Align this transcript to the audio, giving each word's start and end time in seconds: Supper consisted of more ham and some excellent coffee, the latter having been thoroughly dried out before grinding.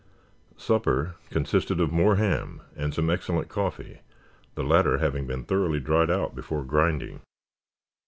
Supper 0.57 1.13
consisted 1.29 1.79
of 1.79 1.91
more 1.91 2.15
ham 2.15 2.63
and 2.75 2.91
some 2.91 3.11
excellent 3.11 3.49
coffee, 3.49 3.99
the 4.55 4.63
latter 4.63 4.97
having 4.97 5.27
been 5.27 5.43
thoroughly 5.43 5.79
dried 5.79 6.09
out 6.09 6.33
before 6.33 6.63
grinding. 6.63 7.21